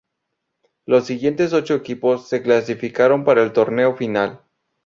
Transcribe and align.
Los 0.87 1.05
siguientes 1.05 1.53
ocho 1.53 1.75
equipos 1.75 2.27
se 2.27 2.41
clasificaron 2.41 3.23
para 3.23 3.43
el 3.43 3.53
torneo 3.53 3.95
final. 3.95 4.41